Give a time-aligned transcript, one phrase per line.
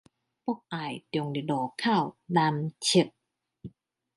[0.03, 0.17] 博愛重立路口
[2.25, 3.11] 南側